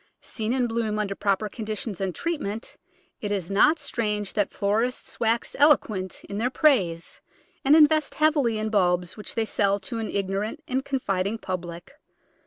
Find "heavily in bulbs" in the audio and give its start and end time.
8.15-9.15